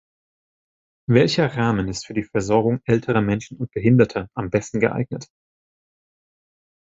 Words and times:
Welcher 1.07 1.55
Rahmen 1.55 1.87
ist 1.87 2.07
für 2.07 2.15
die 2.15 2.23
Versorgung 2.23 2.81
älterer 2.85 3.21
Menschen 3.21 3.57
und 3.59 3.69
Behinderter 3.69 4.29
am 4.33 4.49
besten 4.49 4.79
geeignet? 4.79 5.27